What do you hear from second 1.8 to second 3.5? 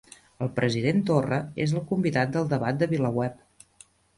el convidat del debat de VilaWeb